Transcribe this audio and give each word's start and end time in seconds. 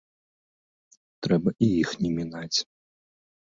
Трэба 1.27 1.49
і 1.67 1.69
іх 1.85 1.89
не 2.03 2.11
мінаць. 2.17 2.59